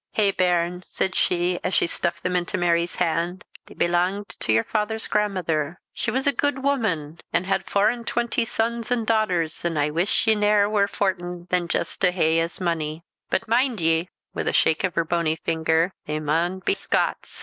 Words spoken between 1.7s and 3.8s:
she stuffed them into Mary's hand; "they